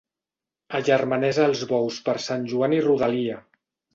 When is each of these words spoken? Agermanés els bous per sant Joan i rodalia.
Agermanés 0.79 1.41
els 1.43 1.61
bous 1.73 2.01
per 2.09 2.17
sant 2.25 2.49
Joan 2.53 2.75
i 2.81 2.83
rodalia. 2.89 3.39